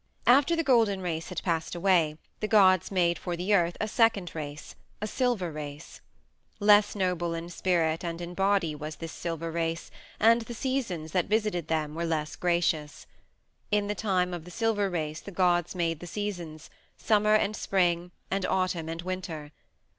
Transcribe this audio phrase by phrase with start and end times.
[0.25, 4.33] After the Golden Race had passed away, the gods made for the earth a second
[4.33, 6.01] race a Silver Race.
[6.59, 11.27] Less noble in spirit and in body was this Silver Race, and the seasons that
[11.27, 13.05] visited them were less gracious.
[13.69, 18.09] In the time of the Silver Race the gods made the seasons Summer and Spring,
[18.31, 19.51] and Autumn and Winter.